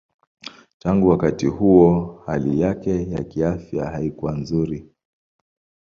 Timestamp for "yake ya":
2.61-3.23